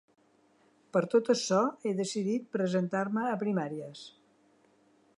Per 0.95 1.03
tot 1.15 1.29
açò 1.33 1.59
he 1.89 1.93
decidit 2.01 2.49
presentar-me 2.57 3.29
a 3.35 3.39
primàries. 3.47 4.05